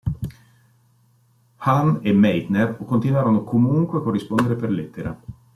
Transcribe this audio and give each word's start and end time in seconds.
Hahn 1.57 1.99
e 2.01 2.11
Meitner 2.11 2.75
continuarono 2.87 3.43
comunque 3.43 3.99
a 3.99 4.01
corrispondere 4.01 4.55
per 4.55 4.71
lettera. 4.71 5.21